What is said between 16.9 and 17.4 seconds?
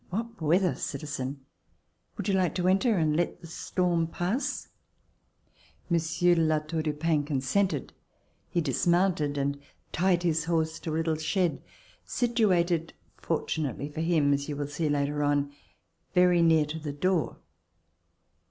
door.